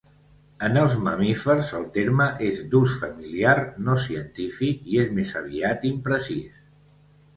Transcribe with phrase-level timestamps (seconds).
[0.67, 3.55] En els mamífers el terme és d'ús familiar,
[3.89, 6.59] no científic i és més aviat imprecís.